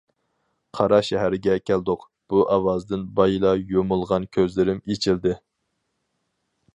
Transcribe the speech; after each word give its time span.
«قارا 0.77 0.97
شەھەرگە 1.09 1.57
كەلدۇق» 1.69 2.07
بۇ 2.33 2.41
ئاۋازدىن 2.55 3.05
بايىلا 3.19 3.53
يۇمۇلغان 3.75 4.25
كۆزلىرىم 4.39 4.83
ئېچىلدى. 4.89 5.35